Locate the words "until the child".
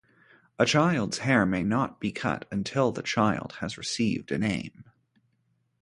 2.49-3.57